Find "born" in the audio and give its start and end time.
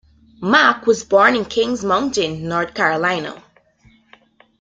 1.03-1.35